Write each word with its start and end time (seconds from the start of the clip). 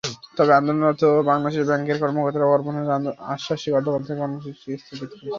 তবে 0.37 0.51
আন্দোলনরত 0.55 1.01
বাংলাদেশ 1.29 1.63
ব্যাংকের 1.69 1.97
কর্মকর্তারা 2.01 2.49
গভর্নরের 2.51 2.91
আশ্বাসে 3.33 3.69
গতকাল 3.75 4.01
থেকে 4.01 4.19
কর্মসূচি 4.21 4.69
স্থগিত 4.77 5.01
রেখেছেন। 5.03 5.27